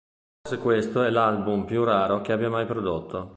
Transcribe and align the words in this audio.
Forse 0.41 0.59
questo 0.59 1.03
è 1.03 1.11
l'album 1.11 1.63
più 1.65 1.83
raro 1.83 2.21
che 2.21 2.31
abbia 2.31 2.49
mai 2.49 2.65
prodotto. 2.65 3.29